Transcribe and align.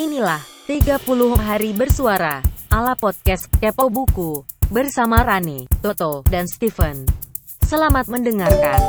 Inilah 0.00 0.40
30 0.64 0.96
hari 1.36 1.76
bersuara 1.76 2.40
ala 2.72 2.96
podcast 2.96 3.52
Kepo 3.52 3.92
Buku 3.92 4.48
bersama 4.72 5.20
Rani, 5.20 5.68
Toto, 5.84 6.24
dan 6.24 6.48
Steven. 6.48 7.04
Selamat 7.60 8.08
mendengarkan. 8.08 8.80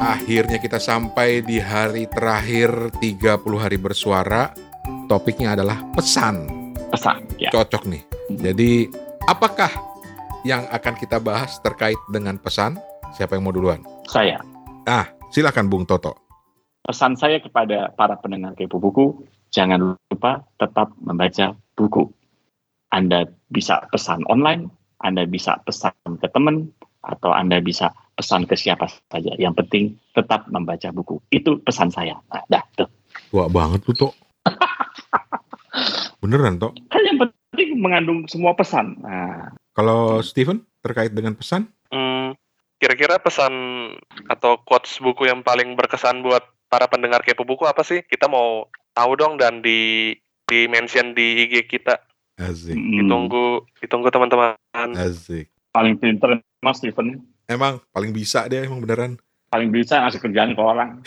Akhirnya 0.00 0.56
kita 0.56 0.80
sampai 0.80 1.44
di 1.44 1.60
hari 1.60 2.08
terakhir 2.08 2.96
30 2.96 3.60
hari 3.60 3.76
bersuara. 3.76 4.56
Topiknya 5.04 5.52
adalah 5.52 5.84
pesan. 5.92 6.48
pesan 6.88 7.28
ya. 7.36 7.52
Cocok 7.52 7.84
nih. 7.92 8.00
Jadi, 8.32 8.88
apakah 9.28 9.97
yang 10.42 10.66
akan 10.68 10.94
kita 10.94 11.18
bahas 11.18 11.58
terkait 11.60 11.98
dengan 12.08 12.38
pesan? 12.38 12.78
Siapa 13.10 13.34
yang 13.34 13.46
mau 13.46 13.54
duluan? 13.54 13.80
Saya 14.06 14.38
Ah, 14.84 15.04
silakan 15.28 15.68
Bung 15.68 15.84
Toto. 15.84 16.16
pesan 16.80 17.20
saya 17.20 17.36
kepada 17.36 17.92
para 17.92 18.16
pendengar 18.16 18.56
kepo 18.56 18.80
buku, 18.80 19.12
jangan 19.52 19.92
lupa 20.08 20.40
tetap 20.56 20.88
membaca 20.96 21.52
buku. 21.76 22.08
Anda 22.88 23.28
bisa 23.52 23.84
pesan 23.92 24.24
online, 24.24 24.72
Anda 25.04 25.28
bisa 25.28 25.60
pesan 25.68 25.92
ke 26.16 26.32
teman, 26.32 26.72
atau 27.04 27.28
Anda 27.28 27.60
bisa 27.60 27.92
pesan 28.16 28.48
ke 28.48 28.56
siapa 28.56 28.88
saja. 29.12 29.36
Yang 29.36 29.60
penting 29.60 29.84
tetap 30.16 30.48
membaca 30.48 30.88
buku. 30.88 31.20
Itu 31.28 31.60
pesan 31.60 31.92
saya. 31.92 32.16
Nah, 32.32 32.40
dah, 32.48 32.64
tuh. 32.72 32.88
Tua 33.28 33.52
banget 33.52 33.84
tuh, 33.84 34.08
Tok. 34.08 34.14
Beneran, 36.24 36.56
Tok. 36.56 36.72
Kan 36.88 37.02
yang 37.04 37.18
penting 37.20 37.68
mengandung 37.76 38.24
semua 38.32 38.56
pesan. 38.56 38.96
Nah, 39.04 39.52
Kalau 39.78 40.18
Steven 40.26 40.58
terkait 40.82 41.14
dengan 41.14 41.38
pesan? 41.38 41.70
Hmm, 41.94 42.34
kira-kira 42.82 43.22
pesan 43.22 43.54
atau 44.26 44.58
quotes 44.66 44.98
buku 44.98 45.30
yang 45.30 45.46
paling 45.46 45.78
berkesan 45.78 46.26
buat 46.26 46.42
para 46.66 46.90
pendengar 46.90 47.22
kepo 47.22 47.46
buku 47.46 47.62
apa 47.62 47.86
sih? 47.86 48.02
Kita 48.02 48.26
mau 48.26 48.66
tahu 48.90 49.14
dong 49.14 49.38
dan 49.38 49.62
di 49.62 50.10
di 50.50 50.66
mention 50.66 51.14
di 51.14 51.46
IG 51.46 51.70
kita. 51.70 51.94
Asik, 52.42 52.74
hmm, 52.74 53.06
Ditunggu, 53.06 53.46
ditunggu 53.78 54.10
teman-teman. 54.10 54.58
asik. 54.98 55.46
paling 55.70 55.94
pinter 55.94 56.42
Mas 56.58 56.82
Steven. 56.82 57.22
Emang 57.46 57.78
paling 57.94 58.10
bisa 58.10 58.50
dia 58.50 58.66
emang 58.66 58.82
beneran. 58.82 59.14
Paling 59.46 59.70
bisa 59.70 60.02
ngasih 60.02 60.18
kerjaan 60.18 60.58
ke 60.58 60.62
orang. 60.62 60.98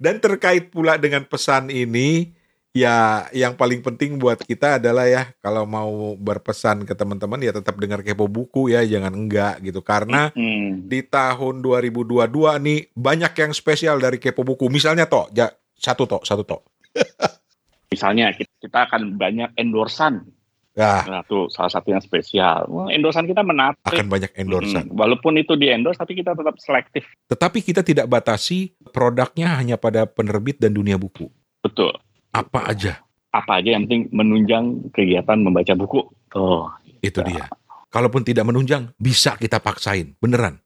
Dan 0.00 0.16
terkait 0.24 0.72
pula 0.72 0.96
dengan 0.96 1.28
pesan 1.28 1.68
ini, 1.68 2.32
ya 2.74 3.24
yang 3.30 3.54
paling 3.54 3.80
penting 3.80 4.18
buat 4.18 4.36
kita 4.36 4.82
adalah 4.82 5.06
ya 5.06 5.30
kalau 5.38 5.62
mau 5.62 6.18
berpesan 6.18 6.82
ke 6.82 6.92
teman-teman 6.92 7.38
ya 7.38 7.54
tetap 7.54 7.78
dengar 7.78 8.02
kepo 8.02 8.26
buku 8.26 8.74
ya, 8.74 8.82
jangan 8.82 9.14
enggak 9.14 9.62
gitu. 9.62 9.80
Karena 9.80 10.34
Hmm. 10.34 10.84
di 10.84 11.00
tahun 11.00 11.62
2022 11.62 12.58
nih 12.58 12.90
banyak 12.92 13.32
yang 13.32 13.52
spesial 13.54 14.02
dari 14.02 14.18
kepo 14.18 14.42
buku. 14.42 14.66
Misalnya 14.66 15.06
toh, 15.06 15.30
ja, 15.30 15.48
satu 15.72 16.04
toh, 16.04 16.20
satu 16.26 16.42
toh. 16.42 16.66
Misalnya 17.94 18.34
kita, 18.34 18.50
kita 18.58 18.78
akan 18.90 19.14
banyak 19.14 19.54
endorsan. 19.54 20.26
Nah, 20.74 21.06
Nah, 21.06 21.22
itu 21.22 21.46
salah 21.54 21.70
satu 21.70 21.94
yang 21.94 22.02
spesial. 22.02 22.66
Wah, 22.66 22.90
endorsan 22.90 23.30
kita 23.30 23.46
menarik. 23.46 23.78
akan 23.86 24.10
banyak 24.10 24.34
endorsan. 24.34 24.90
Mm, 24.90 24.98
walaupun 24.98 25.38
itu 25.38 25.54
di 25.54 25.70
endorse, 25.70 26.02
tapi 26.02 26.18
kita 26.18 26.34
tetap 26.34 26.58
selektif. 26.58 27.06
Tetapi 27.30 27.62
kita 27.62 27.86
tidak 27.86 28.10
batasi 28.10 28.74
produknya 28.90 29.54
hanya 29.54 29.78
pada 29.78 30.02
penerbit 30.02 30.58
dan 30.58 30.74
dunia 30.74 30.98
buku. 30.98 31.30
Betul. 31.62 31.94
Apa 32.34 32.74
aja, 32.74 32.98
Apa 33.30 33.62
aja 33.62 33.78
yang 33.78 33.86
penting 33.86 34.10
menunjang 34.10 34.90
kegiatan 34.90 35.38
membaca 35.38 35.70
buku. 35.78 36.02
Oh, 36.34 36.66
itu 36.98 37.22
dia. 37.22 37.46
Kalaupun 37.94 38.26
tidak 38.26 38.42
menunjang, 38.42 38.90
bisa 38.98 39.38
kita 39.38 39.62
paksain. 39.62 40.18
Beneran, 40.18 40.58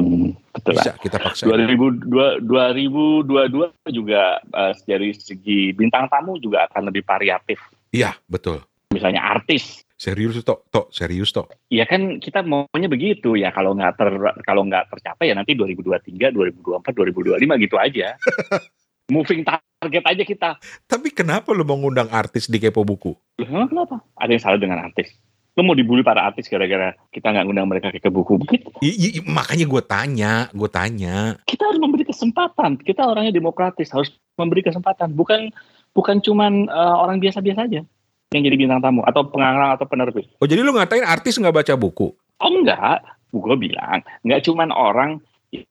hmm, 0.00 0.32
betul 0.56 0.72
lah. 0.72 0.84
bisa 0.88 0.92
kita 0.96 1.20
paksain. 1.20 1.52
2002, 1.52 2.48
2022 2.48 3.92
juga 3.92 4.40
eh, 4.40 4.72
dari 4.88 5.12
segi 5.12 5.76
bintang 5.76 6.08
tamu 6.08 6.40
juga 6.40 6.64
akan 6.72 6.88
lebih 6.88 7.04
variatif. 7.04 7.60
Iya, 7.92 8.16
betul. 8.24 8.64
Misalnya 8.92 9.24
artis. 9.24 9.84
Serius 9.96 10.40
toh, 10.42 10.64
toh, 10.72 10.88
serius 10.90 11.30
toh. 11.30 11.46
Ya 11.68 11.86
kan 11.86 12.18
kita 12.18 12.42
maunya 12.42 12.88
begitu 12.90 13.38
ya 13.38 13.54
kalau 13.54 13.76
nggak 13.76 13.94
ter 13.94 14.10
kalau 14.42 14.66
nggak 14.66 14.90
tercapai 14.90 15.30
ya 15.30 15.36
nanti 15.36 15.54
2023, 15.54 16.32
2024, 16.34 17.38
2025 17.38 17.64
gitu 17.68 17.76
aja. 17.78 18.16
Moving 19.14 19.44
target 19.82 20.04
aja 20.06 20.22
kita. 20.22 20.50
Tapi 20.86 21.10
kenapa 21.10 21.50
lu 21.50 21.66
mau 21.66 21.74
ngundang 21.74 22.06
artis 22.14 22.46
di 22.46 22.62
Kepo 22.62 22.86
Buku? 22.86 23.18
Loh, 23.42 23.66
kenapa? 23.66 23.98
Ada 24.14 24.30
yang 24.38 24.42
salah 24.42 24.58
dengan 24.62 24.78
artis? 24.78 25.10
Lo 25.52 25.66
mau 25.66 25.76
dibully 25.76 26.00
para 26.00 26.24
artis 26.24 26.48
gara-gara 26.48 26.96
kita 27.12 27.28
nggak 27.28 27.44
ngundang 27.44 27.68
mereka 27.68 27.92
ke 27.92 28.08
buku? 28.08 28.40
I- 28.80 28.88
i- 28.96 29.12
i- 29.20 29.24
makanya 29.26 29.68
gue 29.68 29.82
tanya, 29.84 30.32
gue 30.54 30.70
tanya. 30.70 31.36
kita 31.44 31.68
harus 31.68 31.76
memberi 31.76 32.08
kesempatan. 32.08 32.80
Kita 32.80 33.04
orangnya 33.04 33.36
demokratis, 33.36 33.92
harus 33.92 34.08
memberi 34.40 34.64
kesempatan. 34.64 35.12
Bukan 35.12 35.52
bukan 35.92 36.24
cuman 36.24 36.72
eh, 36.72 36.94
orang 36.96 37.20
biasa-biasa 37.20 37.68
aja 37.68 37.84
yang 38.32 38.42
jadi 38.48 38.56
bintang 38.56 38.80
tamu 38.80 39.04
atau 39.04 39.28
pengarang 39.28 39.76
atau 39.76 39.84
penerbit. 39.84 40.24
Oh 40.40 40.48
jadi 40.48 40.64
lu 40.64 40.72
ngatain 40.72 41.04
artis 41.04 41.36
nggak 41.36 41.52
baca 41.52 41.76
buku? 41.76 42.16
Oh 42.40 42.48
enggak, 42.48 43.04
gue 43.28 43.56
bilang 43.60 44.00
nggak 44.24 44.48
cuman 44.48 44.72
orang 44.72 45.20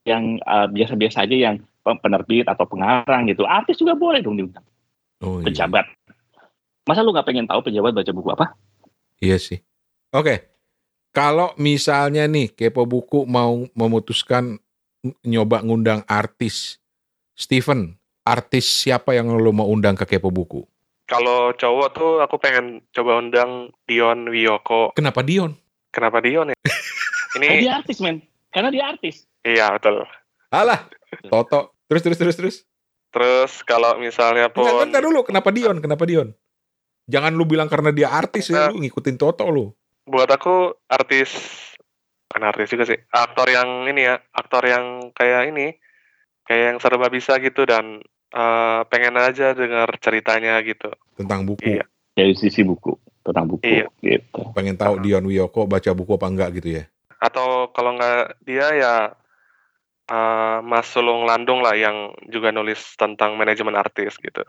yang 0.05 0.37
eh, 0.37 0.67
biasa-biasa 0.69 1.25
aja 1.25 1.33
yang 1.33 1.55
penerbit 1.83 2.45
atau 2.47 2.65
pengarang 2.69 3.27
gitu. 3.29 3.43
Artis 3.45 3.77
juga 3.81 3.97
boleh 3.97 4.21
dong 4.21 4.37
diundang. 4.37 4.65
Oh 5.21 5.41
iya, 5.41 5.49
Pejabat. 5.49 5.85
Masa 6.85 7.05
lu 7.05 7.13
nggak 7.13 7.27
pengen 7.29 7.45
tahu 7.45 7.61
pejabat 7.61 7.93
baca 7.93 8.11
buku 8.11 8.29
apa? 8.33 8.45
iya 9.21 9.37
sih. 9.37 9.61
Oke, 10.11 10.49
kalau 11.13 11.53
misalnya 11.61 12.25
nih 12.25 12.51
Kepo 12.51 12.89
Buku 12.89 13.29
mau 13.29 13.69
memutuskan 13.77 14.57
nyoba 15.21 15.61
ngundang 15.61 16.01
artis, 16.09 16.81
Steven, 17.37 17.95
artis 18.25 18.65
siapa 18.65 19.13
yang 19.13 19.29
lu 19.37 19.53
mau 19.53 19.69
undang 19.69 19.93
ke 19.93 20.09
Kepo 20.09 20.33
Buku? 20.33 20.65
Kalau 21.05 21.51
cowok 21.51 21.87
tuh 21.91 22.11
aku 22.23 22.39
pengen 22.39 22.79
coba 22.95 23.19
undang 23.19 23.75
Dion 23.83 24.31
Wiyoko. 24.31 24.95
Kenapa 24.95 25.21
Dion? 25.21 25.53
Kenapa 25.91 26.23
Dion 26.23 26.55
ya? 26.55 26.57
Ini 27.35 27.67
dia 27.67 27.83
artis 27.83 27.99
men. 27.99 28.23
Karena 28.51 28.71
dia 28.71 28.83
artis. 28.87 29.27
iya 29.47 29.71
betul. 29.75 30.03
Alah, 30.51 30.83
Toto. 31.25 31.73
Terus 31.87 32.01
terus 32.01 32.17
terus 32.17 32.35
terus. 32.35 32.55
Terus 33.09 33.51
kalau 33.63 33.95
misalnya 33.97 34.47
pun 34.47 34.63
Enggak, 34.63 34.87
entar 34.87 35.01
dulu. 35.01 35.19
Kenapa 35.23 35.49
Dion? 35.49 35.79
Kenapa 35.79 36.03
Dion? 36.03 36.31
Jangan 37.07 37.31
lu 37.31 37.43
bilang 37.43 37.67
karena 37.67 37.91
dia 37.91 38.07
artis 38.07 38.47
ya, 38.47 38.67
lu 38.67 38.79
ngikutin 38.79 39.15
Toto 39.15 39.47
lu. 39.47 39.71
buat 40.01 40.27
aku 40.27 40.73
artis 40.87 41.29
kan 42.27 42.41
artis 42.41 42.67
juga 42.67 42.83
sih 42.83 42.97
aktor 43.07 43.45
yang 43.47 43.85
ini 43.85 44.01
ya 44.01 44.17
aktor 44.31 44.65
yang 44.65 45.13
kayak 45.13 45.53
ini 45.53 45.77
kayak 46.43 46.63
yang 46.73 46.77
serba 46.79 47.05
bisa 47.07 47.37
gitu 47.37 47.63
dan 47.63 48.01
eh, 48.27 48.79
pengen 48.87 49.13
aja 49.15 49.53
dengar 49.53 49.87
ceritanya 49.97 50.57
gitu 50.63 50.89
Tentang 51.13 51.45
buku. 51.45 51.63
Iya. 51.63 51.85
Dari 52.11 52.33
sisi 52.33 52.65
buku 52.65 52.97
tentang 53.21 53.45
buku 53.45 53.61
Iya. 53.61 53.87
gitu. 54.01 54.41
Pengen 54.51 54.73
tahu 54.73 54.99
Dion 54.99 55.21
Wiyoko 55.21 55.69
baca 55.69 55.91
buku 55.93 56.17
apa 56.17 56.27
enggak 56.27 56.49
gitu 56.57 56.69
ya. 56.75 56.83
atau 57.19 57.69
kalau 57.69 57.93
nggak 57.93 58.41
dia 58.41 58.67
ya 58.73 58.93
eh, 60.05 60.57
Mas 60.61 60.87
Sulung 60.87 61.25
Landung 61.25 61.59
lah 61.59 61.73
yang 61.73 62.13
juga 62.25 62.49
nulis 62.49 62.79
tentang 62.95 63.35
manajemen 63.35 63.75
artis 63.75 64.17
gitu 64.17 64.41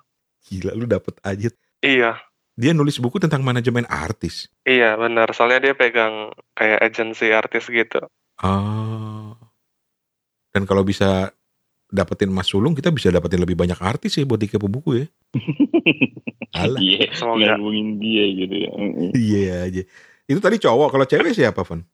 Gila 0.43 0.75
lu 0.75 0.87
dapet 0.87 1.17
aja. 1.23 1.49
iya 1.81 2.19
Dia 2.53 2.77
nulis 2.77 3.01
buku 3.01 3.17
tentang 3.17 3.41
manajemen 3.41 3.85
artis. 3.87 4.49
iya 4.63 4.95
benar 4.95 5.33
soalnya 5.33 5.71
dia 5.71 5.75
pegang 5.75 6.31
kayak 6.53 6.81
agensi 6.83 7.31
artis 7.31 7.67
gitu 7.67 8.01
Ah. 8.43 9.39
Dan 10.51 10.67
kalau 10.67 10.83
bisa 10.83 11.31
dapetin 11.87 12.33
Mas 12.33 12.49
Sulung, 12.49 12.75
kita 12.75 12.91
bisa 12.91 13.09
dapetin 13.09 13.39
lebih 13.39 13.55
banyak 13.55 13.79
artis 13.79 14.19
ya 14.19 14.25
buat 14.27 14.41
di 14.41 14.49
Kepo 14.51 14.67
Buku 14.67 14.99
ya. 14.99 15.07
Alah, 16.59 16.81
Iya. 16.81 17.09
semoga 17.15 17.57
Ngomongin 17.57 17.97
dia 17.97 18.25
gitu 18.35 18.55
ya. 18.57 18.71
Iya 19.15 19.55
aja. 19.65 19.83
Itu 20.27 20.41
tadi 20.41 20.57
cowok, 20.59 20.89
kalau 20.91 21.07
cewek 21.07 21.33
siapa, 21.33 21.63
Von? 21.63 21.85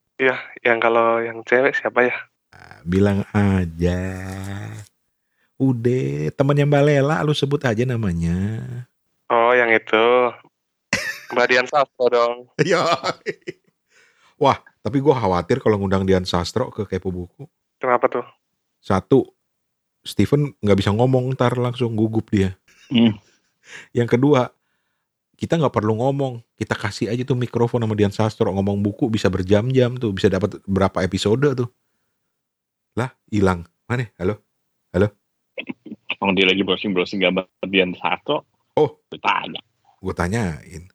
yang 0.65 0.83
kalau 0.83 1.22
yang 1.22 1.47
cewek 1.47 1.78
siapa 1.78 2.11
ya 2.11 2.16
bilang 2.83 3.25
aja. 3.31 4.01
Udah, 5.59 6.31
temannya 6.39 6.65
Mbak 6.71 6.83
Lela, 6.87 7.16
lu 7.27 7.34
sebut 7.34 7.59
aja 7.66 7.83
namanya. 7.83 8.63
oh 9.28 9.53
yang 9.53 9.69
itu 9.69 10.07
Mbak 11.34 11.47
Dian 11.51 11.66
Sastro 11.69 12.07
dong 12.09 12.37
Iya. 12.65 12.81
Wah, 14.39 14.57
tapi 14.81 15.03
gua 15.03 15.19
khawatir 15.19 15.59
kalau 15.59 15.77
ngundang 15.83 16.07
Dian 16.07 16.25
Sastro 16.25 16.71
ke 16.71 16.87
Kepo 16.87 17.10
Buku. 17.10 17.45
kenapa 17.77 18.07
tuh 18.09 18.27
Satu, 18.78 19.34
Steven 20.07 20.54
nggak 20.63 20.78
bisa 20.78 20.95
ngomong 20.95 21.34
ntar 21.34 21.59
langsung 21.59 21.99
gugup 21.99 22.31
dia. 22.31 22.54
Hmm. 22.89 23.19
Yang 23.91 24.15
kedua, 24.16 24.54
kita 25.34 25.59
nggak 25.59 25.75
perlu 25.75 25.99
ngomong, 25.99 26.39
kita 26.54 26.78
kasih 26.78 27.11
aja 27.11 27.27
tuh 27.27 27.34
mikrofon 27.34 27.83
sama 27.83 27.99
Dian 27.99 28.15
Sastro 28.15 28.54
ngomong 28.54 28.78
buku 28.78 29.11
bisa 29.11 29.27
berjam-jam 29.27 29.99
tuh, 29.99 30.15
bisa 30.15 30.31
dapat 30.31 30.63
berapa 30.65 31.03
episode 31.03 31.53
tuh. 31.59 31.69
Lah, 32.98 33.15
hilang. 33.30 33.62
Mana? 33.86 34.10
Halo? 34.18 34.42
Kalau 36.18 36.34
dia 36.34 36.50
lagi 36.50 36.66
browsing-browsing 36.66 37.22
gambar 37.22 37.47
Dian 37.71 37.95
Sastro. 37.95 38.42
Oh. 38.74 38.98
Tanya. 39.22 39.62
Gue 40.03 40.10
tanyain. 40.10 40.91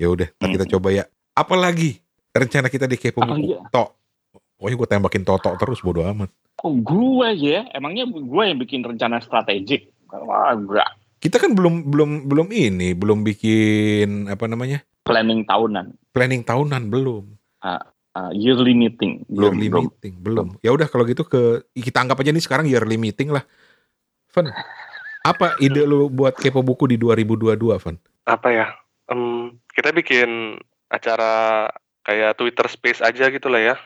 Ya 0.00 0.08
udah, 0.08 0.32
ntar 0.40 0.48
kita 0.48 0.64
coba 0.72 0.88
ya. 0.88 1.04
Apalagi 1.36 2.00
rencana 2.32 2.72
kita 2.72 2.88
di 2.88 2.96
kepo 2.96 3.20
Oh, 3.20 3.28
buku. 3.28 3.44
iya. 3.44 3.60
Tok. 3.68 3.88
Pokoknya 4.56 4.76
gue 4.80 4.88
tembakin 4.88 5.24
Toto 5.28 5.52
terus 5.60 5.84
bodo 5.84 6.00
amat. 6.08 6.32
Oh 6.64 6.72
gue 6.72 7.28
ya, 7.36 7.68
emangnya 7.76 8.08
gue 8.08 8.42
yang 8.48 8.56
bikin 8.56 8.80
rencana 8.80 9.20
strategik? 9.20 9.92
Wah 10.08 10.56
enggak, 10.56 10.88
Kita 11.20 11.36
kan 11.36 11.52
belum 11.52 11.92
belum 11.92 12.10
belum 12.24 12.48
ini, 12.48 12.96
belum 12.96 13.20
bikin 13.20 14.32
apa 14.32 14.48
namanya? 14.48 14.80
planning 15.04 15.44
tahunan, 15.44 15.92
Planning 16.16 16.40
tahunan 16.40 16.88
belum. 16.88 17.24
Uh, 18.14 18.32
yearly 18.32 18.72
meeting 18.72 19.26
belum 19.26 19.58
yearly 19.58 19.68
belum. 19.68 19.82
meeting 19.90 20.14
belum. 20.22 20.46
Ya 20.62 20.70
udah 20.70 20.86
kalau 20.86 21.04
gitu 21.04 21.26
ke 21.26 21.66
kita 21.74 22.00
anggap 22.00 22.22
aja 22.22 22.30
nih 22.30 22.44
sekarang 22.44 22.66
yearly 22.70 22.96
meeting 22.96 23.34
lah. 23.34 23.42
Van, 24.34 24.50
apa 25.22 25.54
ide 25.62 25.86
lu 25.86 26.10
buat 26.10 26.34
kepo 26.34 26.62
buku 26.62 26.90
di 26.90 26.96
2022, 26.98 27.78
Van? 27.78 27.96
Apa 28.26 28.48
ya? 28.50 28.66
Em, 29.10 29.54
kita 29.70 29.94
bikin 29.94 30.58
acara 30.90 31.68
kayak 32.02 32.38
Twitter 32.38 32.66
Space 32.66 33.00
aja 33.04 33.30
gitu 33.30 33.46
lah 33.46 33.62
ya. 33.62 33.76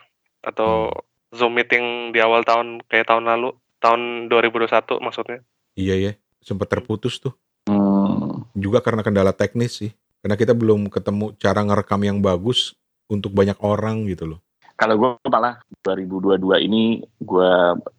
Atau 0.41 0.93
Zoom 1.35 1.61
meeting 1.61 2.17
di 2.17 2.25
awal 2.25 2.47
tahun 2.47 2.81
kayak 2.89 3.13
tahun 3.13 3.29
lalu, 3.29 3.53
tahun 3.85 4.33
2021 4.33 5.05
maksudnya. 5.05 5.45
Iya 5.77 5.95
ya, 6.01 6.13
sempat 6.41 6.73
terputus 6.73 7.21
tuh. 7.21 7.37
Hmm, 7.69 8.49
Juga 8.57 8.81
karena 8.81 9.05
kendala 9.05 9.37
teknis 9.37 9.77
sih. 9.77 9.93
Karena 10.25 10.35
kita 10.35 10.57
belum 10.57 10.91
ketemu 10.91 11.37
cara 11.39 11.63
ngerekam 11.63 12.01
yang 12.03 12.19
bagus 12.19 12.75
untuk 13.09 13.33
banyak 13.33 13.59
orang 13.65 14.05
gitu 14.07 14.29
loh. 14.37 14.41
kalau 14.79 14.95
gue 14.95 15.11
malah 15.27 15.59
2022 15.83 16.39
ini 16.71 17.03
gue 17.19 17.55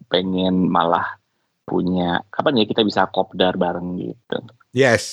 pengen 0.08 0.64
malah 0.64 1.20
punya 1.70 2.24
kapan 2.34 2.58
ya 2.58 2.64
kita 2.66 2.82
bisa 2.82 3.06
kopdar 3.12 3.54
bareng 3.54 4.00
gitu. 4.00 4.36
Yes. 4.74 5.04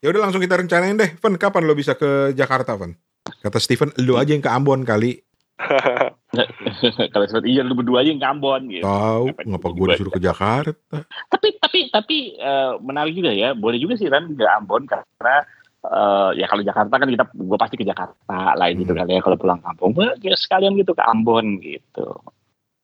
Ya 0.00 0.08
udah 0.08 0.24
langsung 0.24 0.40
kita 0.40 0.56
rencanain 0.56 0.96
deh. 0.96 1.12
Van, 1.20 1.36
kapan 1.36 1.68
lo 1.68 1.76
bisa 1.76 1.92
ke 1.92 2.32
Jakarta, 2.32 2.76
Van? 2.76 2.96
Kata 3.44 3.60
Steven, 3.60 3.92
lu 4.00 4.16
aja 4.16 4.32
yang 4.32 4.44
ke 4.44 4.48
Ambon 4.48 4.84
kali. 4.84 5.20
kalau 7.14 7.24
seperti 7.30 7.54
iya 7.54 7.62
lu 7.62 7.78
berdua 7.78 8.02
aja 8.02 8.10
yang 8.12 8.20
ke 8.20 8.28
Ambon 8.28 8.62
gitu. 8.68 8.84
Tahu, 8.84 9.24
ngapa 9.48 9.68
gua 9.72 9.76
gue 9.76 9.86
disuruh 9.96 10.12
ke 10.12 10.20
Jakarta? 10.20 10.96
Tapi 11.28 11.48
tapi 11.60 11.78
tapi 11.88 12.16
eh, 12.36 12.72
menarik 12.80 13.16
juga 13.16 13.32
ya. 13.32 13.52
Boleh 13.56 13.80
juga 13.80 13.96
sih 13.96 14.08
Ran 14.08 14.32
ke 14.32 14.44
Ambon 14.44 14.84
karena 14.88 15.44
eh, 15.84 16.30
ya 16.40 16.46
kalau 16.48 16.64
Jakarta 16.64 16.94
kan 16.96 17.08
kita 17.08 17.24
gue 17.30 17.58
pasti 17.60 17.76
ke 17.76 17.84
Jakarta 17.84 18.56
lah 18.56 18.66
gitu 18.72 18.96
Hmm. 18.96 19.04
kan 19.04 19.06
ya 19.12 19.20
kalau 19.20 19.36
pulang 19.36 19.60
kampung. 19.60 19.92
Gua 19.92 20.16
ya 20.24 20.32
sekalian 20.32 20.74
gitu 20.80 20.96
ke 20.96 21.04
Ambon 21.04 21.60
gitu. 21.60 22.08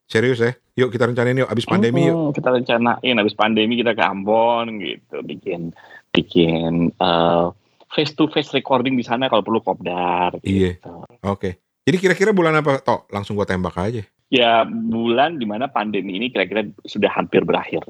Serius 0.05 0.43
ya? 0.43 0.51
Yuk 0.75 0.91
kita 0.91 1.07
rencanain 1.07 1.39
yuk, 1.39 1.49
abis 1.49 1.63
pandemi 1.63 2.07
yuk. 2.07 2.15
Hmm, 2.15 2.31
kita 2.35 2.49
rencanain 2.51 3.15
habis 3.15 3.35
pandemi 3.35 3.79
kita 3.79 3.95
ke 3.95 4.03
Ambon 4.03 4.79
gitu, 4.83 5.23
bikin 5.23 5.71
bikin 6.11 6.91
face 7.91 8.15
to 8.15 8.27
face 8.31 8.51
recording 8.55 8.95
di 8.95 9.03
sana 9.03 9.27
kalau 9.27 9.43
perlu 9.43 9.59
kopdar. 9.63 10.35
Iya. 10.43 10.79
Gitu. 10.79 10.95
Oke. 11.27 11.59
Jadi 11.87 11.97
kira-kira 11.97 12.31
bulan 12.31 12.55
apa? 12.59 12.79
Tok, 12.79 13.09
langsung 13.11 13.35
gue 13.35 13.47
tembak 13.47 13.75
aja. 13.79 14.03
Ya 14.31 14.63
bulan 14.67 15.35
di 15.39 15.43
mana 15.43 15.67
pandemi 15.67 16.15
ini 16.15 16.31
kira-kira 16.31 16.63
sudah 16.87 17.11
hampir 17.11 17.43
berakhir. 17.43 17.83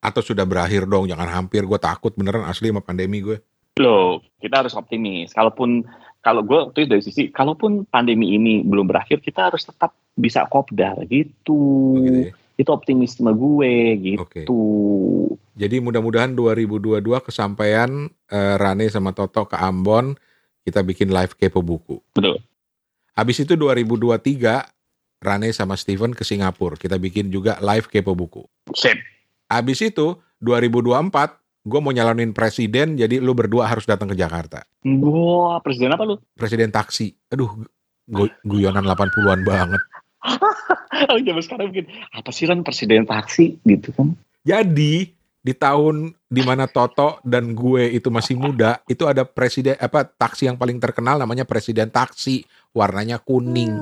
Atau 0.00 0.22
sudah 0.24 0.46
berakhir 0.48 0.88
dong, 0.88 1.08
jangan 1.10 1.28
hampir. 1.28 1.64
Gue 1.66 1.76
takut 1.76 2.14
beneran 2.16 2.46
asli 2.48 2.70
sama 2.72 2.80
pandemi 2.80 3.20
gue. 3.20 3.36
Loh, 3.76 4.24
kita 4.40 4.64
harus 4.64 4.72
optimis. 4.72 5.36
Kalaupun 5.36 5.84
kalau 6.24 6.42
gue 6.42 6.72
itu 6.72 6.88
dari 6.88 7.02
sisi, 7.04 7.22
kalaupun 7.28 7.84
pandemi 7.86 8.32
ini 8.32 8.64
belum 8.64 8.88
berakhir, 8.88 9.20
kita 9.20 9.52
harus 9.52 9.68
tetap 9.68 9.92
bisa 10.16 10.48
kopdar 10.48 10.96
gitu. 11.06 11.60
Ya. 12.00 12.32
Itu 12.56 12.72
optimisme 12.72 13.28
gue 13.36 13.72
gitu. 14.00 14.60
Jadi 15.60 15.76
mudah-mudahan 15.84 16.32
2022 16.32 17.04
kesampaian 17.20 18.08
eh, 18.32 18.56
Rane 18.56 18.88
sama 18.88 19.12
Toto 19.12 19.44
ke 19.44 19.60
Ambon, 19.60 20.16
kita 20.64 20.80
bikin 20.80 21.12
live 21.12 21.36
kepo 21.36 21.60
buku. 21.60 22.00
Betul. 22.16 22.40
Habis 23.12 23.44
itu 23.44 23.60
2023 23.60 25.20
Rane 25.20 25.48
sama 25.52 25.76
Steven 25.76 26.16
ke 26.16 26.24
Singapura. 26.24 26.80
Kita 26.80 26.96
bikin 26.96 27.28
juga 27.28 27.60
live 27.60 27.92
kepo 27.92 28.16
buku. 28.16 28.44
Sip. 28.72 28.96
Habis 29.52 29.84
itu 29.84 30.16
2024 30.40 31.45
gue 31.66 31.80
mau 31.82 31.90
nyalonin 31.90 32.30
presiden 32.30 32.94
jadi 32.94 33.18
lu 33.18 33.34
berdua 33.34 33.66
harus 33.66 33.82
datang 33.82 34.06
ke 34.06 34.14
Jakarta. 34.14 34.62
Gua 34.86 35.58
presiden 35.58 35.90
apa 35.90 36.06
lu? 36.06 36.14
Presiden 36.38 36.70
taksi. 36.70 37.10
Aduh 37.26 37.66
gu- 38.06 38.34
guyonan 38.46 38.86
80-an 38.86 39.42
banget. 39.42 39.82
Oh, 40.96 41.20
zaman 41.20 41.44
sekarang 41.44 41.66
mungkin 41.70 41.86
apa 42.08 42.32
sih 42.32 42.48
kan 42.48 42.64
presiden 42.64 43.04
taksi 43.04 43.60
gitu 43.68 43.92
kan? 43.92 44.16
Jadi 44.48 45.12
di 45.44 45.52
tahun 45.52 46.16
di 46.24 46.40
mana 46.40 46.64
Toto 46.66 47.20
dan 47.20 47.52
gue 47.52 47.92
itu 47.92 48.08
masih 48.08 48.32
muda, 48.34 48.80
itu 48.88 49.04
ada 49.04 49.28
presiden 49.28 49.76
apa 49.76 50.08
taksi 50.08 50.48
yang 50.48 50.56
paling 50.56 50.80
terkenal 50.80 51.20
namanya 51.20 51.44
presiden 51.44 51.92
taksi, 51.92 52.48
warnanya 52.72 53.20
kuning. 53.20 53.76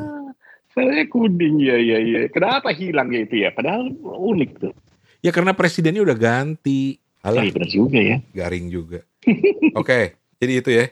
Saya 0.74 1.06
kuning 1.06 1.62
ya 1.62 1.78
ya 1.78 2.02
ya. 2.02 2.20
Kenapa 2.34 2.74
hilang 2.74 3.14
ya 3.14 3.22
itu 3.22 3.46
ya? 3.46 3.54
Padahal 3.54 3.94
unik 4.02 4.50
tuh. 4.58 4.74
Ya 5.22 5.30
karena 5.30 5.54
presidennya 5.54 6.02
udah 6.02 6.18
ganti. 6.18 6.98
Alah, 7.24 7.40
Iya 7.40 7.52
benar 7.56 7.70
juga 7.72 7.98
ya. 7.98 8.16
garing 8.30 8.68
juga. 8.68 9.00
Oke, 9.80 10.12
jadi 10.36 10.52
itu 10.60 10.70
ya. 10.70 10.86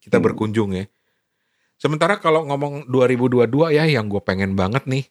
Kita 0.00 0.16
Hmm. 0.16 0.24
berkunjung 0.24 0.72
ya. 0.72 0.88
Sementara 1.76 2.16
kalau 2.16 2.48
ngomong 2.48 2.88
2022 2.88 3.68
ya 3.68 3.84
yang 3.84 4.08
gue 4.08 4.20
pengen 4.20 4.56
banget 4.56 4.88
nih. 4.88 5.04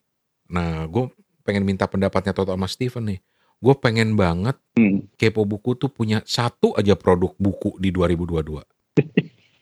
Nah, 0.50 0.90
gue 0.90 1.14
pengen 1.44 1.62
minta 1.62 1.86
pendapatnya 1.86 2.34
Toto 2.34 2.50
sama 2.50 2.66
Steven 2.66 3.06
nih. 3.06 3.20
Gue 3.60 3.76
pengen 3.78 4.18
banget 4.18 4.58
Hmm. 4.74 5.06
Kepo 5.16 5.46
Buku 5.46 5.78
tuh 5.78 5.88
punya 5.88 6.26
satu 6.26 6.74
aja 6.74 6.98
produk 6.98 7.38
buku 7.38 7.78
di 7.78 7.94
2022. 7.94 8.66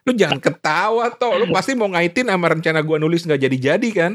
Lu 0.00 0.16
jangan 0.16 0.40
ketawa 0.40 1.12
toh, 1.12 1.36
lu 1.36 1.52
pasti 1.52 1.76
mau 1.76 1.86
ngaitin 1.86 2.24
sama 2.26 2.48
rencana 2.48 2.80
gua 2.80 2.96
nulis 2.96 3.20
nggak 3.20 3.36
jadi-jadi 3.46 3.88
kan? 3.92 4.12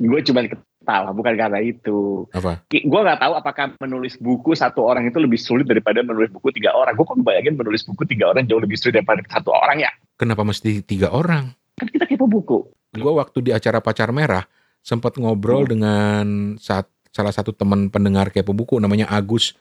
Gue 0.00 0.24
cuma 0.24 0.40
ketawa 0.80 1.12
bukan 1.12 1.34
karena 1.36 1.60
itu. 1.60 2.24
Apa? 2.32 2.64
Gue 2.66 3.00
nggak 3.04 3.20
tahu 3.20 3.32
apakah 3.36 3.64
menulis 3.78 4.16
buku 4.16 4.56
satu 4.56 4.88
orang 4.88 5.06
itu 5.06 5.20
lebih 5.20 5.36
sulit 5.36 5.68
daripada 5.68 6.00
menulis 6.00 6.32
buku 6.32 6.50
tiga 6.56 6.72
orang. 6.72 6.96
Gue 6.96 7.04
kok 7.04 7.20
bayangin 7.20 7.54
menulis 7.60 7.84
buku 7.84 8.08
tiga 8.08 8.32
orang 8.32 8.48
jauh 8.48 8.58
lebih 8.58 8.80
sulit 8.80 8.98
daripada 8.98 9.20
satu 9.28 9.52
orang 9.52 9.84
ya. 9.84 9.92
Kenapa 10.16 10.40
mesti 10.42 10.80
tiga 10.80 11.12
orang? 11.12 11.52
Kan 11.76 11.88
kita 11.92 12.08
kepo 12.08 12.26
buku. 12.26 12.58
Gua 12.90 13.22
waktu 13.22 13.38
di 13.40 13.50
acara 13.54 13.78
Pacar 13.78 14.10
Merah 14.10 14.42
sempat 14.82 15.14
ngobrol 15.14 15.64
Hmm. 15.64 15.70
dengan 15.70 16.24
saat, 16.58 16.90
salah 17.14 17.30
satu 17.30 17.54
teman 17.54 17.86
pendengar 17.92 18.34
Kepo 18.34 18.50
Buku 18.50 18.82
namanya 18.82 19.06
Agus 19.06 19.54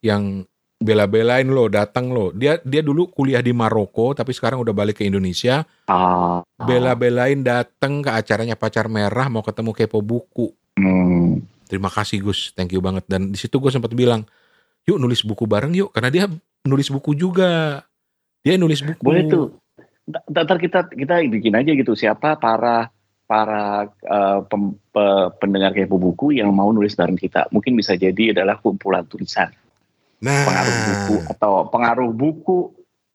yang 0.00 0.48
bela-belain 0.80 1.44
lo 1.44 1.68
datang 1.68 2.08
lo. 2.08 2.32
Dia 2.32 2.56
dia 2.64 2.80
dulu 2.80 3.12
kuliah 3.12 3.44
di 3.44 3.52
Maroko 3.52 4.16
tapi 4.16 4.32
sekarang 4.32 4.64
udah 4.64 4.72
balik 4.72 4.98
ke 4.98 5.04
Indonesia. 5.04 5.68
Ah. 5.84 6.40
Bela-belain 6.56 7.44
datang 7.44 8.00
ke 8.00 8.08
acaranya 8.08 8.56
Pacar 8.56 8.88
Merah 8.88 9.28
mau 9.28 9.44
ketemu 9.44 9.76
Kepo 9.76 10.00
Buku. 10.00 10.48
Hmm. 10.80 11.44
Terima 11.68 11.92
kasih 11.92 12.24
Gus, 12.24 12.56
thank 12.56 12.72
you 12.72 12.80
banget. 12.80 13.04
Dan 13.06 13.30
di 13.30 13.38
situ 13.38 13.60
gue 13.60 13.68
sempat 13.68 13.92
bilang, 13.92 14.24
yuk 14.88 14.96
nulis 14.96 15.22
buku 15.22 15.44
bareng 15.44 15.76
yuk, 15.76 15.92
karena 15.92 16.10
dia 16.10 16.24
nulis 16.64 16.88
buku 16.88 17.12
juga. 17.14 17.84
Dia 18.40 18.56
nulis 18.56 18.80
buku. 18.80 19.04
Boleh 19.04 19.28
tuh. 19.28 19.60
Ntar 20.08 20.58
kita 20.58 20.90
kita 20.90 21.22
bikin 21.28 21.54
aja 21.54 21.70
gitu 21.70 21.94
siapa 21.94 22.34
para 22.40 22.90
para 23.30 23.86
eh, 23.86 24.40
pem- 24.50 24.74
pe- 24.90 25.30
pendengar 25.38 25.70
kepo 25.70 26.00
buku 26.00 26.34
yang 26.34 26.50
mau 26.50 26.72
nulis 26.74 26.98
bareng 26.98 27.14
kita. 27.14 27.46
Mungkin 27.54 27.78
bisa 27.78 27.94
jadi 27.94 28.34
adalah 28.34 28.58
kumpulan 28.58 29.06
tulisan. 29.06 29.54
Nah, 30.20 30.44
pengaruh 30.44 30.76
buku 30.84 31.16
atau 31.30 31.52
pengaruh 31.70 32.10
buku 32.10 32.58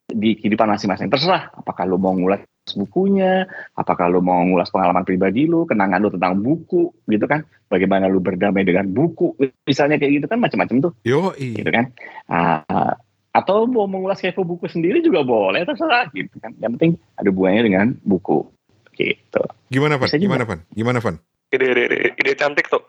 di 0.06 0.38
kehidupan 0.38 0.70
masing-masing 0.70 1.10
terserah 1.10 1.50
apakah 1.54 1.86
lo 1.86 1.98
mau 1.98 2.14
ngulas 2.14 2.42
bukunya 2.74 3.46
apakah 3.78 4.10
lo 4.10 4.18
mau 4.18 4.42
ngulas 4.42 4.74
pengalaman 4.74 5.06
pribadi 5.06 5.46
lo 5.46 5.62
kenangan 5.68 6.02
lo 6.02 6.10
tentang 6.10 6.42
buku 6.42 6.90
gitu 7.06 7.26
kan? 7.30 7.46
Bagaimana 7.70 8.10
lo 8.10 8.18
berdamai 8.18 8.66
dengan 8.66 8.90
buku 8.90 9.38
misalnya 9.62 10.00
kayak 10.02 10.22
gitu 10.22 10.26
kan 10.26 10.42
macam-macam 10.42 10.90
tuh. 10.90 10.92
Yo 11.06 11.30
gitu 11.38 11.70
kan? 11.70 11.94
Ah, 12.26 12.98
atau 13.36 13.68
mau 13.68 13.84
mengulas 13.84 14.18
kepo 14.18 14.42
buku 14.42 14.66
sendiri 14.66 15.04
juga 15.04 15.20
boleh 15.22 15.62
terserah 15.62 16.08
gitu 16.10 16.40
kan? 16.40 16.56
Yang 16.58 16.70
penting 16.80 16.92
ada 17.20 17.28
hubungannya 17.28 17.62
dengan 17.62 17.86
buku 18.02 18.48
gitu. 18.96 19.42
Gimana 19.68 20.00
juga. 20.00 20.16
Gimana 20.16 20.44
Van? 20.48 20.60
Gimana 20.72 20.98
Van? 21.04 21.16
Ide, 21.52 21.66
ide, 21.68 21.82
ide, 21.86 21.96
ide 22.16 22.32
cantik 22.34 22.66
tuh. 22.72 22.82